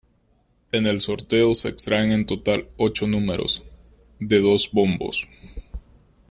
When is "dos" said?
4.41-4.71